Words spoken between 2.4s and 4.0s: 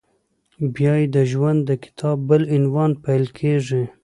عنوان پیل کېږي…